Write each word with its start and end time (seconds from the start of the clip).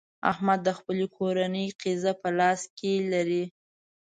احمد 0.31 0.59
د 0.63 0.69
خپلې 0.77 1.05
کورنۍ 1.17 1.67
قېزه 1.81 2.13
په 2.15 2.17
خپل 2.19 2.33
لاس 2.41 2.61
کې 2.77 2.91
لري. 3.13 3.43